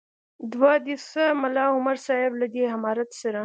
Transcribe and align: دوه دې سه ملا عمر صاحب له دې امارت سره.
دوه 0.53 0.71
دې 0.85 0.95
سه 1.09 1.23
ملا 1.41 1.65
عمر 1.75 1.97
صاحب 2.05 2.31
له 2.41 2.47
دې 2.53 2.63
امارت 2.75 3.09
سره. 3.21 3.39